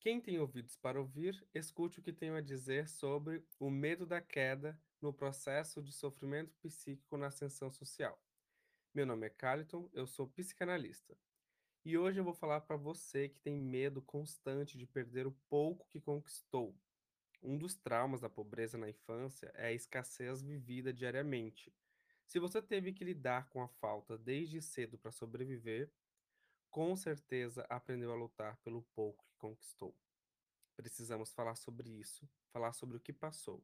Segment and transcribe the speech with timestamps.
[0.00, 4.18] Quem tem ouvidos para ouvir, escute o que tenho a dizer sobre o medo da
[4.18, 8.18] queda no processo de sofrimento psíquico na ascensão social.
[8.94, 11.14] Meu nome é Caliton, eu sou psicanalista.
[11.84, 15.86] E hoje eu vou falar para você que tem medo constante de perder o pouco
[15.90, 16.74] que conquistou.
[17.42, 21.70] Um dos traumas da pobreza na infância é a escassez vivida diariamente.
[22.24, 25.92] Se você teve que lidar com a falta desde cedo para sobreviver,
[26.70, 29.94] com certeza aprendeu a lutar pelo pouco que conquistou.
[30.76, 33.62] Precisamos falar sobre isso, falar sobre o que passou.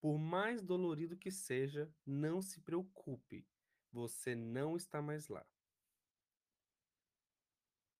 [0.00, 3.46] Por mais dolorido que seja, não se preocupe,
[3.92, 5.46] você não está mais lá.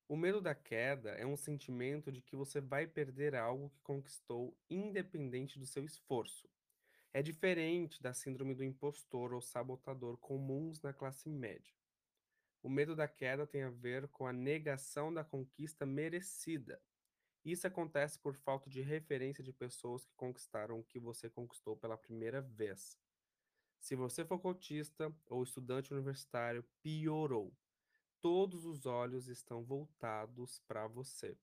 [0.09, 4.59] O medo da queda é um sentimento de que você vai perder algo que conquistou
[4.69, 6.51] independente do seu esforço.
[7.12, 11.73] É diferente da síndrome do impostor ou sabotador comuns na classe média.
[12.62, 16.80] O medo da queda tem a ver com a negação da conquista merecida.
[17.42, 21.97] Isso acontece por falta de referência de pessoas que conquistaram o que você conquistou pela
[21.97, 22.98] primeira vez.
[23.80, 27.56] Se você for cotista ou estudante universitário, piorou.
[28.20, 31.39] Todos os olhos estão voltados para você.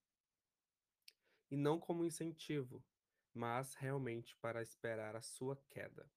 [1.50, 2.86] E não como incentivo,
[3.34, 6.08] mas realmente para esperar a sua queda.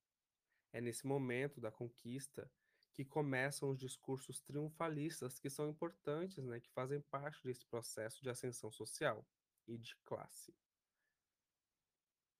[0.70, 2.50] É nesse momento da conquista
[2.92, 8.30] que começam os discursos triunfalistas que são importantes, né, que fazem parte desse processo de
[8.30, 9.26] ascensão social
[9.66, 10.54] e de classe.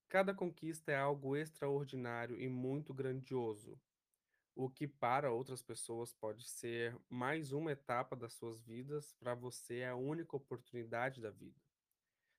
[0.09, 3.81] Cada conquista é algo extraordinário e muito grandioso,
[4.55, 9.79] o que para outras pessoas pode ser mais uma etapa das suas vidas, para você
[9.79, 11.61] é a única oportunidade da vida.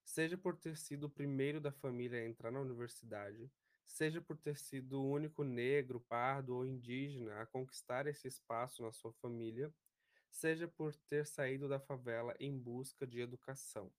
[0.03, 3.49] Seja por ter sido o primeiro da família a entrar na universidade,
[3.85, 8.91] seja por ter sido o único negro, pardo ou indígena a conquistar esse espaço na
[8.91, 9.73] sua família,
[10.29, 13.93] seja por ter saído da favela em busca de educação.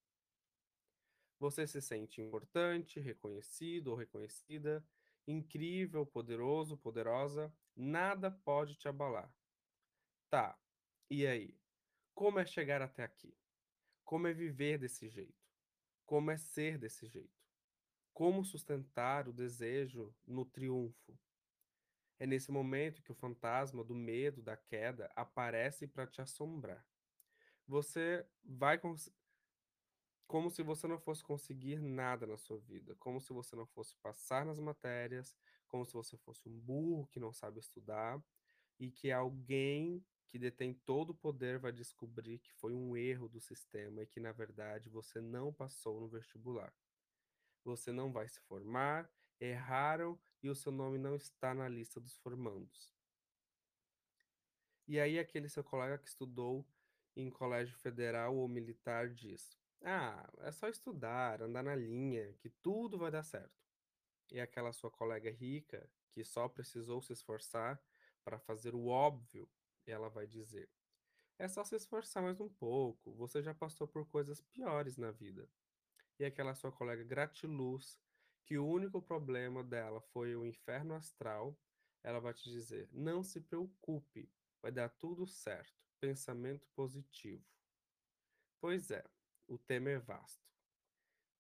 [1.38, 4.86] Você se sente importante, reconhecido ou reconhecida,
[5.26, 9.32] incrível, poderoso, poderosa, nada pode te abalar.
[10.30, 10.58] Tá,
[11.10, 11.58] e aí?
[12.14, 13.36] Como é chegar até aqui?
[14.04, 15.42] Como é viver desse jeito?
[16.06, 17.41] Como é ser desse jeito?
[18.12, 21.18] Como sustentar o desejo no triunfo?
[22.18, 26.86] É nesse momento que o fantasma do medo da queda aparece para te assombrar.
[27.66, 33.56] Você vai como se você não fosse conseguir nada na sua vida, como se você
[33.56, 35.34] não fosse passar nas matérias,
[35.66, 38.22] como se você fosse um burro que não sabe estudar
[38.78, 43.40] e que alguém que detém todo o poder vai descobrir que foi um erro do
[43.40, 46.72] sistema e que na verdade você não passou no vestibular
[47.64, 52.16] você não vai se formar, erraram e o seu nome não está na lista dos
[52.18, 52.92] formandos.
[54.86, 56.66] E aí aquele seu colega que estudou
[57.16, 62.98] em colégio federal ou militar diz: "Ah, é só estudar, andar na linha, que tudo
[62.98, 63.64] vai dar certo".
[64.30, 67.80] E aquela sua colega rica, que só precisou se esforçar
[68.24, 69.48] para fazer o óbvio,
[69.86, 70.70] ela vai dizer:
[71.38, 75.48] "É só se esforçar mais um pouco, você já passou por coisas piores na vida"
[76.18, 77.98] e aquela sua colega gratiluz,
[78.44, 81.56] que o único problema dela foi o inferno astral,
[82.02, 84.28] ela vai te dizer: não se preocupe,
[84.60, 85.80] vai dar tudo certo.
[86.00, 87.44] Pensamento positivo.
[88.60, 89.04] Pois é,
[89.46, 90.42] o tema é vasto.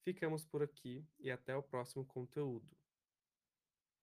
[0.04, 2.81] Ficamos por aqui e até o próximo conteúdo.